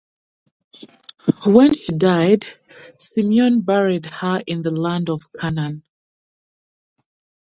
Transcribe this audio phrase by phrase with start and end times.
[1.45, 2.43] When she died,
[2.97, 5.83] Simeon buried her in the land of Canaan.